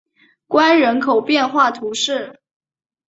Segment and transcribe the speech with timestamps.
[0.47, 2.39] 关人口变化图示